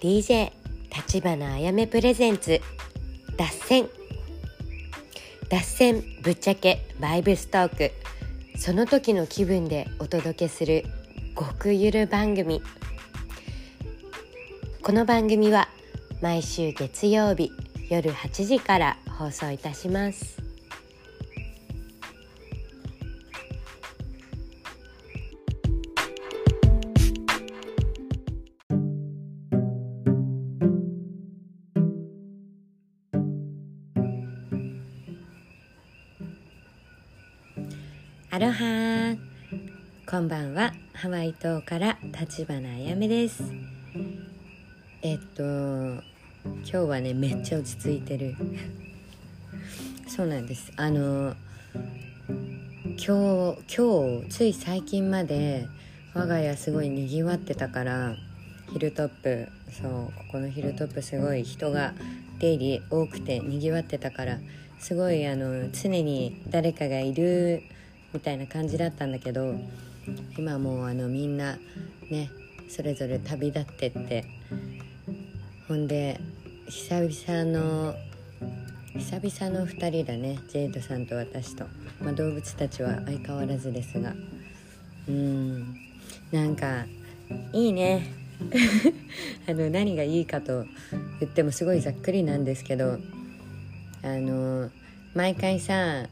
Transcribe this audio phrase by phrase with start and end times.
[0.00, 0.52] DJ
[0.94, 2.60] 立花あやめプレゼンツ
[3.36, 3.88] 脱線。
[5.48, 7.90] 脱線ぶっちゃけバイブストーク。
[8.56, 10.84] その時の気分でお届けする
[11.36, 12.62] 極ゆる番組。
[14.82, 15.68] この番組は
[16.22, 17.50] 毎週月曜日
[17.90, 20.37] 夜8時から放送いたします。
[38.38, 39.16] アロハ
[40.08, 40.72] こんばんは。
[40.94, 43.42] ハワイ島から立花あやめです。
[45.02, 46.04] えっと今
[46.62, 48.36] 日はねめっちゃ落ち着いてる。
[50.06, 50.72] そうなんです。
[50.76, 51.34] あの
[52.96, 55.66] 今日今日つい最近まで
[56.14, 58.14] 我が家すごいにぎわってたから
[58.72, 61.92] ヒルトップそうここのヒルトップすごい人が
[62.38, 64.38] 出入り多くてにぎわってたから
[64.78, 67.64] すごいあの常に誰かがいる
[68.12, 69.54] みたいな感じだったんだけど
[70.38, 71.58] 今もうあのみんな
[72.10, 72.30] ね
[72.68, 74.24] それぞれ旅立ってって
[75.66, 76.20] ほんで
[76.68, 77.94] 久々の
[78.96, 81.64] 久々の2人だねジェイドさんと私と、
[82.00, 84.12] まあ、動物たちは相変わらずですが。
[85.08, 85.76] うん
[86.30, 86.84] なんか
[87.52, 88.06] いいね。
[89.48, 90.64] あの何がいいかと
[91.18, 92.98] 言ってもすごいざっくりなんですけど
[94.02, 94.70] あの
[95.14, 96.06] 毎回さ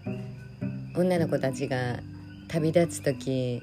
[0.97, 2.01] 女の子たちが
[2.49, 3.63] 旅立つ時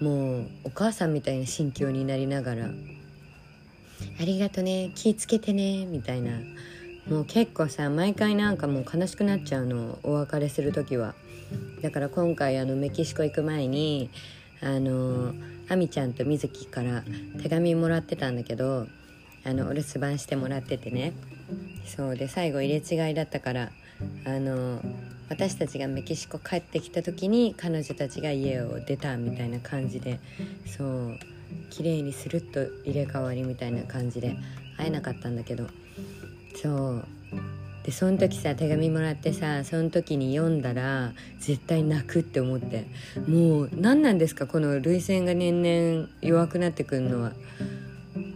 [0.00, 2.66] もうお母さんみたいな心境になりながら
[4.20, 6.38] 「ありがとね気ぃつけてね」みたいな。
[7.08, 11.14] もう結構さ毎回なんかもう悲しくなっちゃうのお別れする時は。
[11.82, 14.08] だから今回あのメキシコ行く前に
[14.62, 15.34] あの
[15.68, 17.04] あみちゃんとみずきから
[17.42, 18.86] 手紙もらってたんだけど
[19.44, 21.12] あのお留守番してもらっててね。
[21.86, 23.70] そうで最後入れ違いだったから
[24.26, 24.80] あの
[25.28, 30.20] 私たちがメキシコ帰ってきた時に彼女たちが家を出たみたいな感じで
[30.66, 31.18] そう
[31.70, 34.36] 綺麗にスルッと入れ替わりみたいな感じで
[34.76, 35.66] 会えなかったんだけど
[36.60, 37.04] そう
[37.84, 42.86] でその時さ手紙もらってさその時に読んだら絶対泣くって思って
[43.28, 47.32] もう何なんですかこの涙腺が年々弱くなってくるのは。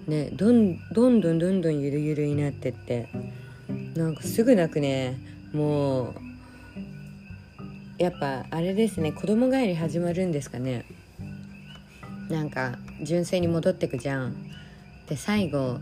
[0.07, 3.09] ねどんどんどんどんどんゆるゆるになってって
[3.95, 5.19] なんかすぐ泣くね
[5.53, 6.15] もう
[7.99, 10.85] やっぱあれですね子供帰り始まるんですかね。
[12.29, 14.37] なんか純粋に戻ってくじゃん。
[15.09, 15.79] で最後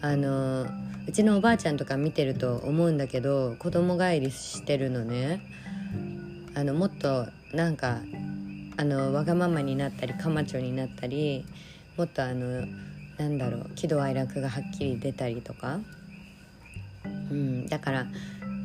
[0.00, 0.66] あの
[1.06, 5.42] うちのおばあちゃんとか見てると思うんだけど子供帰りしてるのね。
[6.54, 7.98] あのもっとなんか
[8.76, 11.44] あのわがままになったりカマチョになったり
[11.96, 12.64] もっとあの
[13.18, 15.80] なんだろう喜怒哀楽がはっきり出たりとか、
[17.30, 18.06] うん、だから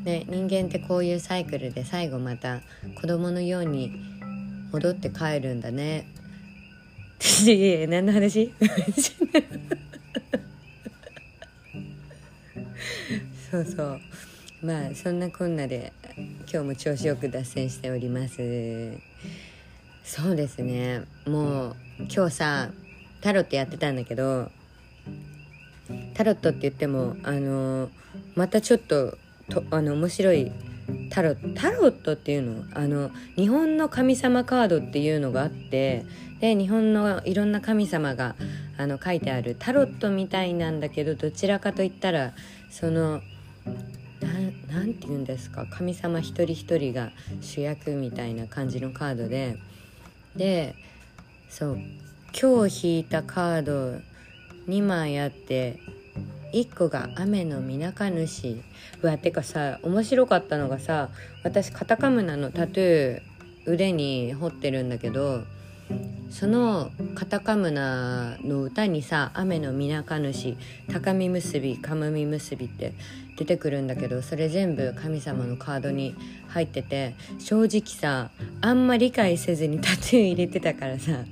[0.05, 2.61] ね、人間ってこういうサイクルで最後また
[3.01, 3.91] 子供のように
[4.71, 6.05] 戻って帰るんだね。
[7.47, 8.53] いや何の話？
[13.49, 13.99] そうそう。
[14.61, 15.91] まあそんなこんなで
[16.51, 18.93] 今日も調子よく脱線しております。
[20.03, 21.01] そうですね。
[21.25, 21.75] もう
[22.13, 22.69] 今日さ
[23.21, 24.51] タロットやってたんだけど
[26.13, 27.89] タロットって言ってもあの
[28.35, 29.17] またちょっと
[29.49, 30.51] とあの面白い
[31.09, 36.05] タロタロットっていうのあの日本の神様カードっていうのがあって
[36.39, 38.35] で日本のいろんな神様が
[38.77, 42.33] あの書いてあるタロットみたいなんだけどどちらかといったら
[42.69, 43.21] その
[44.69, 49.57] 何て言うんですか神様一人一人が主役みたいな感じのカードで
[50.35, 50.75] で
[51.49, 51.79] そう
[52.39, 53.99] 今日引いたカード
[54.67, 55.79] 2枚あって
[56.53, 58.61] 1個が雨のみなか主。
[59.01, 61.09] うわてかさ面白かったのがさ
[61.43, 63.21] 私カタカムナのタトゥー
[63.67, 65.43] 腕に彫ってるんだけど
[66.31, 70.55] そのカタカムナの歌にさ「雨のみなか主
[70.91, 72.93] 高み結びかむみ結び」って
[73.37, 76.15] 出てくるんだけどそれ全部神様のカードに
[76.47, 78.31] 入ってて正直さ
[78.61, 81.11] あんま理解せずにタトゥー入れてたからさ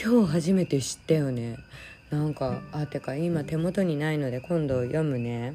[0.00, 1.56] 今日初めて知ったよね。
[2.10, 5.54] なんかあてか今手元にないので今度読むね。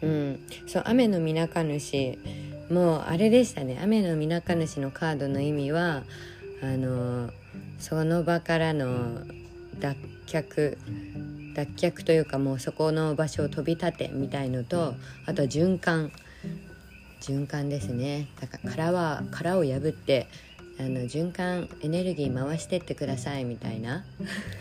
[0.00, 0.40] うん。
[0.66, 2.18] そう雨のみなか主。
[2.70, 3.78] もうあれでしたね。
[3.82, 6.02] 雨のみなか主のカードの意味は
[6.62, 7.30] あの
[7.78, 9.22] その場からの
[9.80, 10.76] 脱却
[11.54, 14.94] 脱却というかもうそこの場所を飛び立てみたいのと
[15.26, 16.12] あと循環。
[17.20, 18.28] 循環ですね。
[18.40, 20.28] だから殻は殻を破って
[20.80, 24.04] あの循環エネルギー回してってくださいみたいな。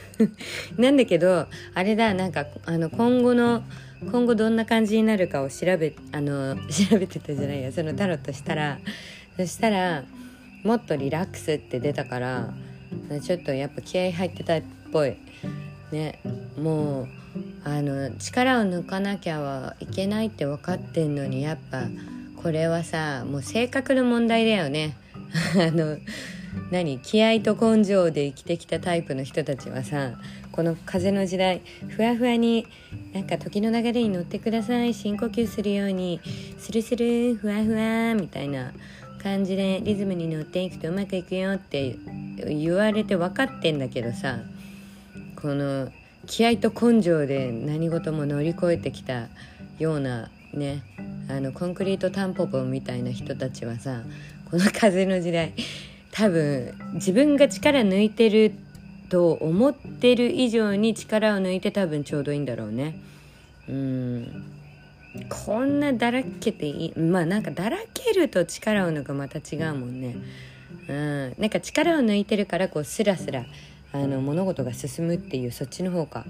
[0.78, 3.64] なんだけどあれだなんかあの今後の
[4.12, 7.72] 今後どんな感じになるかを調べあの 調べてたじゃないや。
[7.72, 8.80] そのタロットしたら
[9.36, 10.04] そしたら
[10.64, 12.54] もっとリラックスって出たから
[13.22, 14.62] ちょっとやっぱ気合い入ってたっ
[14.92, 15.18] ぽい。
[15.92, 16.20] ね
[16.58, 17.08] もう
[17.64, 21.84] あの力を抜かなきゃはいけないって分かってんのにやっぱ
[22.42, 24.96] これはさもう性格の問題だよね。
[25.56, 25.98] あの
[26.72, 27.00] 何？
[27.00, 30.14] 気合と根性で生きてきたタイプの人たちはさ
[30.52, 32.66] この風の時代ふわふわに
[33.14, 34.94] なんか時の流れに乗ってください。
[34.94, 36.20] 深呼吸するように
[36.58, 38.72] スルスルふわふわみたいな
[39.22, 41.98] 感じでリズムに乗っていくとうまくいくよって
[42.48, 44.40] 言われて分かってんだけどさ
[45.42, 45.90] この
[46.26, 49.28] 気合と根性で何事も乗り越えてきた
[49.80, 50.84] ようなね
[51.30, 54.02] あのコンクリートタンポポみたいな人たちはさ
[54.50, 55.54] この風の時代。
[56.12, 58.54] 多分自分が力抜いてる
[59.10, 62.98] と思ってる以上に力を抜いて多分ちょうどいいんだろうね。
[63.68, 64.46] うん。
[65.28, 67.00] こんなだらけていい。
[67.00, 70.16] まあなんかだらけると力を抜くまた違うもんね。
[70.88, 71.36] うん。
[71.38, 73.46] なんか力を抜いてるからこうスラスラ
[73.92, 76.26] あの物事が進むっていうそっちの方か。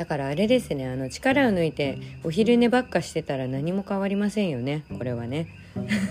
[0.00, 5.48] だからあれですねあの力を抜いてお昼寝ばっかしてたら何も変わりませんよねこれはね。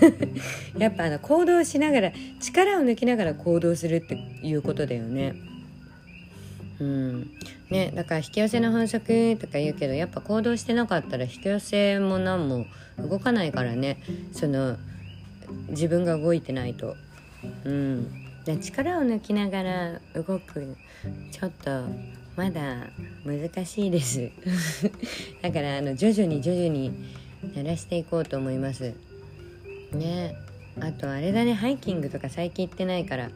[0.78, 4.14] やっぱあの行動しながら力を抜きながら行動するって
[4.44, 5.34] いうことだよね。
[6.78, 7.30] うん。
[7.68, 12.66] ねだから引き寄せの法則とか言うけどやっぱ行動してなかったら引き寄せも何も
[12.96, 13.98] 動かないからね。
[14.30, 14.76] その
[15.70, 16.94] 自分が動いてないと。
[17.64, 18.06] うん。
[18.60, 20.76] 力を抜きながら動く
[21.32, 21.86] ちょっと
[22.36, 22.88] まだ
[23.24, 24.30] 難しいです。
[25.42, 26.92] だからあの徐々に徐々に
[27.54, 28.94] 慣らしていこうと思います。
[29.92, 30.34] ね。
[30.80, 31.54] あとあれだね。
[31.54, 33.30] ハイキングとか最近行ってないから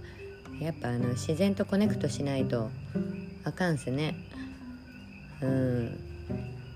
[0.61, 2.71] やっぱあの自然とコネクトしないと
[3.45, 4.15] あかんすね。
[5.43, 5.99] うん。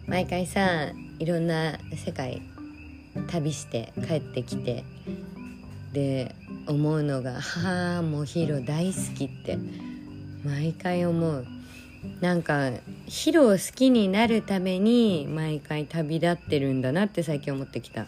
[0.07, 2.41] 毎回さいろんな世界
[3.27, 4.85] 旅して帰ってきて
[5.93, 6.35] で
[6.67, 9.59] 思うのが「はあもうヒーロー大好き」って
[10.45, 11.47] 毎回思う。
[12.21, 12.71] なんか
[13.07, 18.07] ヒロを好きになるために毎回旅立ってるんだなって最近思ってきた。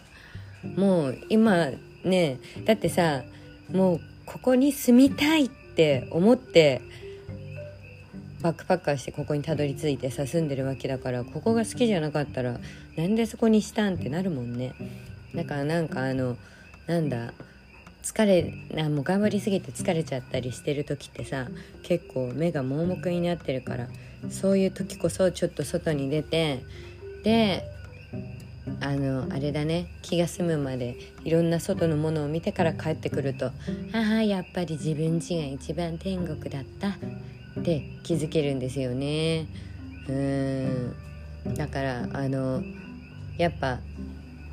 [0.75, 1.67] もう今
[2.03, 3.23] ねだってさ
[3.71, 6.81] もうここに住みたいって思って
[8.41, 12.59] バックパッカーしてここにたどり着いてさ住んでるわけだからここが好きじゃなかったら
[12.95, 14.73] なんでそこにしたんってなるもんね。
[15.35, 16.37] だからなんかあの
[16.87, 17.33] なんだ
[18.03, 21.47] 疲れあもう頑張りすぎて疲れちゃったりしてる時ってさ
[21.83, 23.87] 結構目が盲目になってるから
[24.29, 26.63] そういう時こそちょっと外に出て
[27.23, 27.63] で
[28.79, 33.51] あのあれだね気が済むまでいろんな外のものを見てから帰ってくるとあ
[33.93, 36.89] あやっぱり自分ちが一番天国だった
[37.59, 39.45] って気づけるんですよね。
[40.07, 40.95] うん。
[41.55, 42.63] だからあの
[43.37, 43.79] やっぱ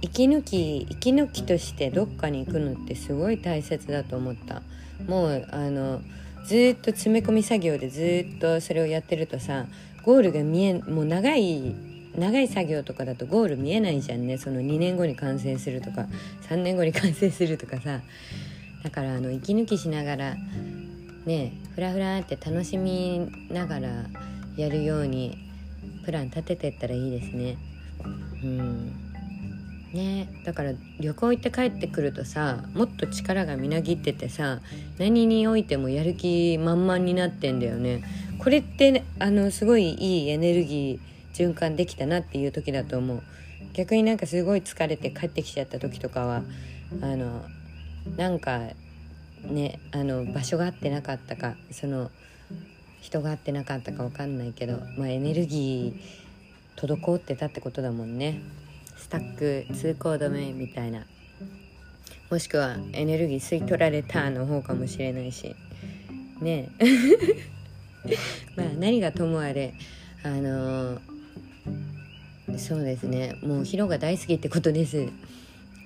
[0.00, 4.62] 息抜き息抜きとしてどっかに行くのってすごい大切だと思った。
[5.06, 6.00] もうあの
[6.46, 9.66] ずっと詰め込み作業でずっとそれをやってるとさ
[10.04, 11.74] ゴールが見えもう長い
[12.16, 14.38] 長い作業とかだとゴール見えないじゃんね。
[14.38, 16.06] その2年後に完成するとか
[16.48, 18.00] 3年後に完成するとかさ。
[18.82, 20.36] だからあの息抜きしながら
[21.26, 23.88] ねフラフラって楽しみながら
[24.56, 25.36] やるように
[26.04, 27.56] プラン立ててったらいいですね。
[28.42, 29.07] うん。
[29.92, 34.60] ねだから旅行行って帰ってくるとさもっと力がみなぎっててさ
[34.98, 38.02] 何においてもやる気満々になってんだよね
[38.38, 43.22] これって、あのすごいいいエネルギー循環できたなっていう時だと思う
[43.72, 46.42] 逆になんかすごい疲れて帰ってきちゃった時とかは
[47.02, 47.44] あの
[48.16, 48.60] なんか
[49.42, 52.10] ねあの場所が合ってなかったかその
[53.00, 58.40] 人が合ってなかったか分かんないけど、まあ、エネルギー滞ってたってことだもんね。
[59.08, 61.06] スタック通行止めみたいな。
[62.30, 65.56] もしくはエネルギー吸い取られたの方かもしれないし。
[66.42, 66.68] ね
[68.54, 69.72] まあ何がともあれ
[70.22, 73.34] あのー、そうですね。
[73.42, 75.08] もうヒロが大好きってことです。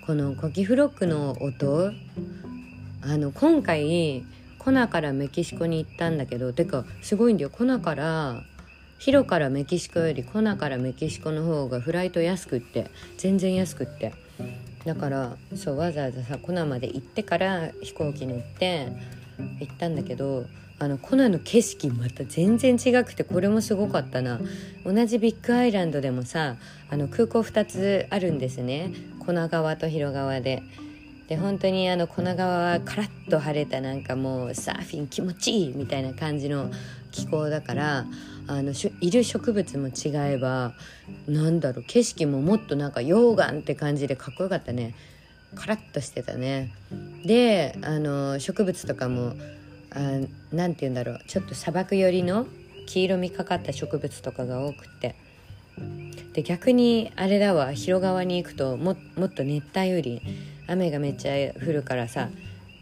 [0.04, 1.92] このコキフロックの音。
[3.02, 4.24] あの今回
[4.58, 7.50] コナからメキシコに行ったんだけどてかすごいんだよ。
[7.50, 8.42] コナから
[9.02, 14.14] ヒロからメキシコよりコナからメキシコの方がフライト安くって全然安くって
[14.84, 18.92] だからそうわざわざさコナまで行ってから飛行機乗って
[19.58, 20.44] 行ったんだけど
[20.78, 24.40] あのコナの景色また全然違くてこれもすごかったな
[24.84, 26.54] 同じビッグアイランドでもさ
[26.88, 30.62] あの空港2つあるんですねコナ側と広側で。
[31.28, 36.70] で本当にあの粉川はカラッと晴れたなんかもうサーフィン気持ちいいみたいな感じの
[37.10, 38.04] 気候だから
[38.46, 40.74] あのいる植物も違えば
[41.26, 44.94] なんだろう景色ももっとなんか溶岩って感じでかっこよかったね。
[45.54, 46.72] カラッとしてたね。
[47.24, 49.34] であの植物とかも
[50.52, 52.46] 何て言うんだろうちょっと砂漠寄りの
[52.86, 55.14] 黄色みかかった植物とかが多くて。
[56.34, 60.22] で逆にあれだわ広川に行くとももっと熱帯雨林
[60.66, 62.30] 雨がめっちゃ降るからさ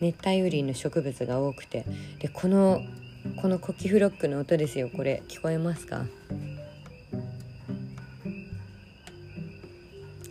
[0.00, 1.84] 熱帯雨林の植物が多くて。
[2.18, 2.82] でこの
[3.40, 5.22] このコキフロックの音ですよこれ。
[5.28, 6.04] 聞こえますか？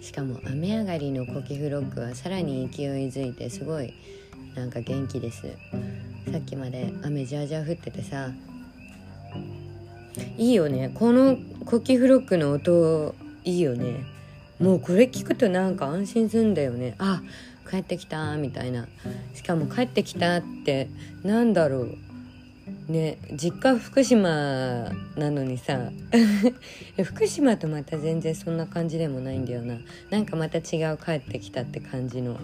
[0.01, 3.93] しかも雨上がりのコキフロックはさらに勢いづいてすごい
[4.55, 5.43] なんか元気です。
[6.31, 8.29] さっきまで雨じゃじゃ降っててさ。
[10.37, 10.91] いいよね。
[10.93, 14.03] このコキフロックの音いいよね。
[14.59, 16.95] もうこれ聞くとなんか安心するんだよね。
[16.97, 17.21] あ
[17.69, 18.87] 帰ってきたみたいな。
[19.35, 20.89] しかも帰ってきたって
[21.23, 21.97] なんだろう。
[22.87, 25.91] ね実家福島なのにさ
[27.03, 29.77] 福島とまた全然そんな感じでもないんだよな。
[30.09, 32.37] なんかまた違う帰ってきたって感じの。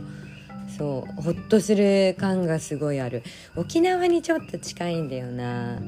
[0.77, 3.23] そうほっとする感がすごいある。
[3.55, 5.79] 沖縄にちょっと近いんだよな。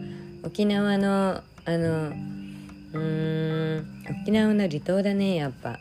[0.44, 3.86] 沖縄のあのうーん
[4.22, 5.80] 沖縄の離島だねやっぱ。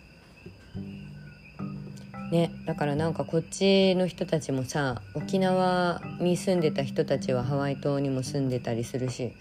[2.30, 9.32] ねだからなんかこっちの人たちもさ沖縄に住んでた人たちはハワイ島にも住んでたりするし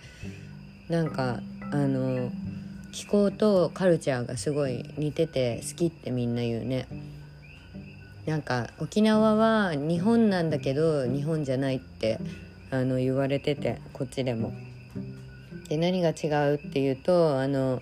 [0.89, 1.39] なんか
[1.71, 2.31] あの
[2.91, 6.87] 気候とカルチャーがすごい似てて好きってみんな言うね
[8.25, 12.19] なんか沖縄は日本なんだけど日本じゃないって
[12.71, 14.53] あの言われててこっちでも。
[15.69, 17.81] で何が違うっていうとあの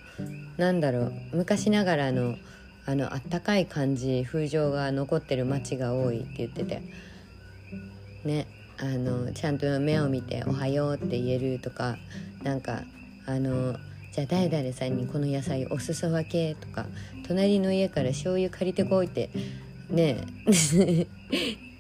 [0.58, 2.36] なんだろう昔ながらの
[2.86, 6.82] あのあったかい感じ風情が残ってる街が多いって言ってて。
[8.26, 8.48] ね
[8.80, 11.98] あのちゃんと目を見て「おはよう」って言えるとか
[12.42, 12.84] なんか
[13.26, 13.78] あの
[14.12, 16.86] じゃあ誰々さんにこの野菜お裾分けとか
[17.28, 19.30] 隣の家から醤油借りてこいって
[19.90, 20.18] ね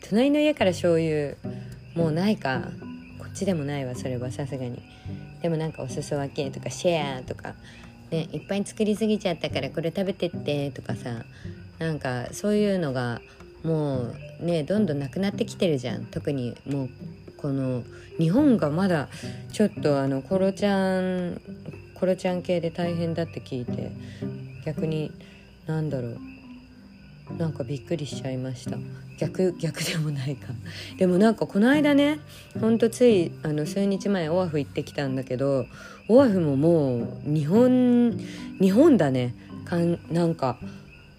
[0.10, 1.36] 隣の家から醤油
[1.96, 2.72] もうないか。
[3.20, 4.80] こっちでもないわそれはさすがに。
[5.42, 7.56] でもなんかお裾分けとかシェアとか
[8.14, 11.26] ね、いっぱい作りすぎちゃったからこれ食べてってとかさ
[11.80, 13.22] なんかそういうのが
[13.64, 16.06] もうねどんどんなくなってきてるじゃん。
[16.06, 16.90] 特にもう
[17.38, 17.82] この
[18.20, 19.10] 日本がまだ
[19.52, 21.42] ちょっとあのコロちゃん
[21.96, 23.92] コロちゃん系で大変だって聞いて
[24.64, 25.12] 逆に
[25.66, 26.20] なんだろう
[27.38, 28.78] なんかびっくりしちゃいました。
[29.18, 30.54] 逆逆でもないか。
[30.98, 32.20] でもなんかこの間ね
[32.60, 35.66] ほんとついあの数日前オアフ行ってきたんだけど
[36.10, 38.20] オアフももう日本
[38.60, 39.34] 日本だね。
[39.66, 40.60] かんなんか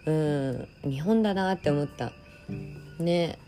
[0.07, 2.13] うん日本だなって思った。
[2.99, 3.39] ね。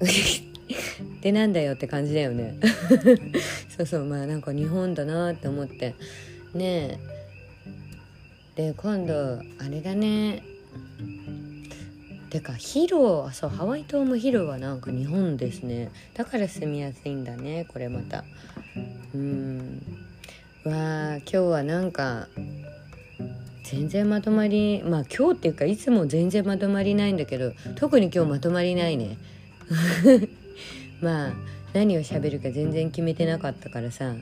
[1.22, 2.58] でなんだよって感じだよね。
[3.76, 5.94] そうそうまあなんか日本だなって思って。
[6.54, 6.98] ね。
[7.06, 7.19] え
[8.60, 9.14] で今度
[9.58, 10.42] あれだね。
[12.28, 15.90] てかヒロそうハワイ島もヒロはなんか日本ですね。
[16.12, 18.22] だから住みやすいんだねこれまた。
[19.14, 19.82] うん。
[20.64, 22.28] わあ今日はなんか
[23.64, 29.16] 全然まとまりまあ今日っていうかいつも全然まとまりないんだけど特に今日まとまりないね。
[31.00, 31.32] まあ
[31.72, 34.12] 何を喋るか全然決めてなかったからさ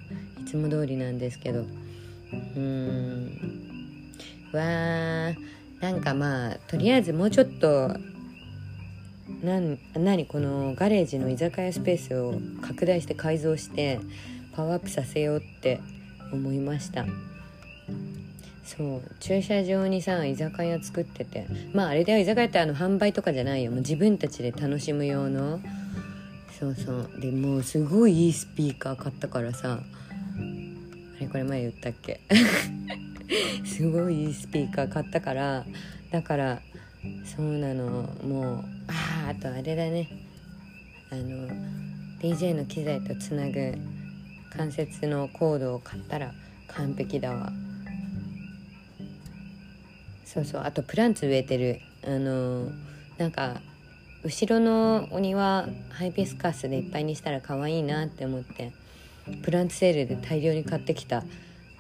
[0.40, 1.62] いつも通りなんですけど。
[1.62, 3.67] うーん
[4.56, 5.36] わー。
[5.80, 7.94] なんかまあとりあえずもうちょっと
[9.42, 14.00] なん何このガレージの居酒屋スペースを拡大して改造して
[14.56, 15.80] パワーアップさせようって
[16.32, 17.06] 思いました。
[18.64, 19.02] そう。
[19.20, 21.46] 駐車場にさ居酒屋作ってて。
[21.72, 23.70] まああれだよ居酒屋ってあの販売とかじゃないよ。
[23.70, 25.60] もう自分たちで楽しむ用の。
[26.58, 27.10] そうそう。
[27.20, 29.78] でもうすごいいいスピーカー買ったからさ。
[29.78, 32.20] あれこれ前言ったっけ？
[33.64, 35.66] すごいいいスピーカー買ったから
[36.10, 36.62] だから
[37.24, 37.84] そうなの。
[38.24, 40.08] もうああとあれだね。
[41.10, 41.48] あの
[42.20, 43.74] DJ の機材とつなぐ
[44.50, 46.32] 関節のコードを買ったら
[46.68, 47.52] 完璧だわ。
[50.24, 50.62] そうそう。
[50.64, 51.80] あとプランツ植えてる。
[52.04, 52.70] あの
[53.18, 53.60] なんか
[54.24, 58.72] 後ろのお庭ハイビスカスでいっぱいにしたら可愛いなって思って
[59.42, 61.22] プランツセールで大量に買ってきた。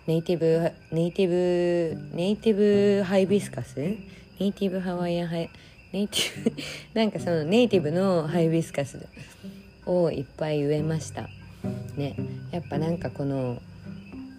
[0.08, 3.98] ネイティブネイティブネイティブハイビスカスネ
[4.40, 5.50] イティブハワイアンハイ
[5.92, 9.06] ネイティブなんかそのネイティブのハイビスカス
[9.84, 11.28] をいっぱい植えました。
[11.98, 12.16] ね。
[12.52, 13.60] やっぱなんかこの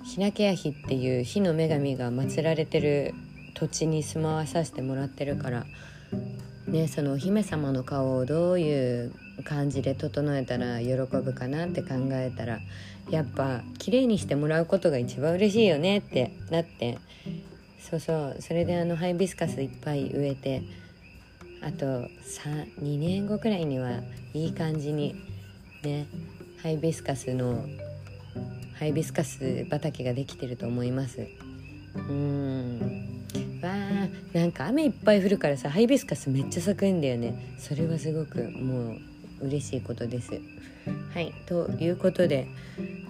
[0.03, 3.13] ひなけやひっていう火の女神が祀られてる
[3.53, 5.65] 土地に住まわさせてもらってるから
[6.67, 12.59] ねそのお姫様の顔をどういう感じで整えたら喜ぶかなって考えたら
[13.09, 16.97] やっぱ綺麗にしてもらうことが一番嬉しいよねってなって。
[17.81, 18.37] そうそう。
[18.39, 20.61] それであのハイビスカスいっぱい植えて
[21.61, 23.99] あと2年後くらいには
[24.33, 25.15] いい感じに
[25.83, 26.07] ね
[26.61, 27.65] ハイビスカスの
[28.77, 31.27] ハイビスカス畑ができてると思います。
[31.95, 33.25] うん。
[33.61, 37.55] わあなんか雨いっぱい降るからさハイビスカスめっちゃ咲くんだよね。
[37.57, 39.08] それはすごくもう
[39.41, 40.31] 嬉しいことです。
[41.13, 42.47] はいということで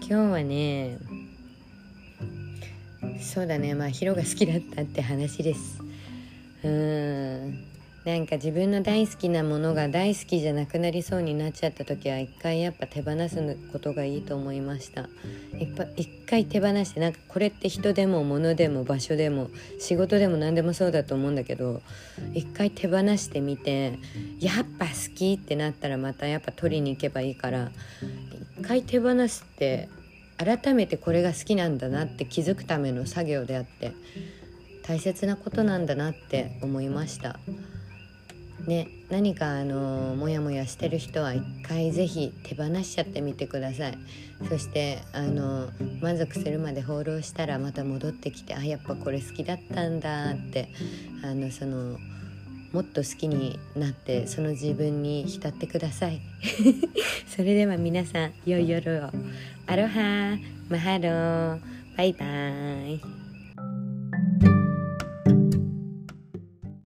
[0.02, 0.98] 今日はね
[3.22, 5.82] そうだねまあヒロが好きだったって話です。
[6.64, 7.79] うーん。
[8.06, 15.10] なんか自分の大好きなものが大好きじゃなくなりそうになっちゃった時は一回やっぱ手放すことがいいと思いました
[15.98, 21.82] 一回手放してなんかこれって人でも物でも場所でも仕事でも何でもそうだと思うんだけど
[22.34, 24.00] 一回手放してみて
[24.40, 27.70] やっぱ好きってなったらまたやっぱ取りに行けばいいから
[28.60, 29.90] 一回手放すって
[30.38, 33.92] 改めてこれが好きなんだなって気づくための作業であって
[34.84, 37.40] 大切なことなんだなって思いました。
[38.68, 43.98] ね、何かあのモヤモヤしてる人は一回是非手放しちゃってみてください。
[44.48, 45.70] そしてあの
[46.02, 50.70] 満足するまで放浪したらまた戻ってきてあやっぱこれ好きだったんだって
[51.24, 51.98] あのその
[52.72, 56.22] もっと好きになってその自分に浸ってください。
[57.28, 59.10] それでは皆さん良い夜を。
[59.68, 60.38] アロハ
[60.70, 61.80] マハロー。
[62.00, 63.19] バイバーイ。